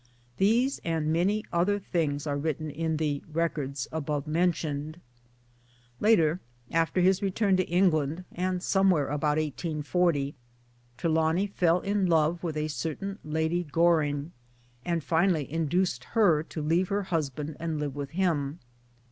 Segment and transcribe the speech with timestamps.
[0.37, 4.99] These and many other things are written in the Records above mentioned.
[5.99, 6.39] Later,
[6.71, 10.33] after his return to England, and somewhere about 1840,
[10.97, 14.31] Trelawny fell in love with a certain Lady Goring,
[14.83, 18.57] and finally induced her to leave her husband and live with him.